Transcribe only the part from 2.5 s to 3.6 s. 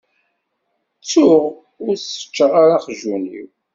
ara aqjun-iw.